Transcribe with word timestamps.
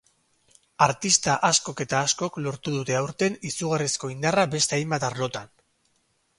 Artista 0.85 1.35
askok 1.49 1.83
eta 1.85 1.99
askok 2.07 2.41
lortu 2.47 2.75
dute 2.77 2.97
aurten 3.03 3.37
izugarrizko 3.53 4.13
indarra 4.17 4.49
beste 4.59 4.81
hainbat 4.81 5.09
arlotan. 5.13 5.57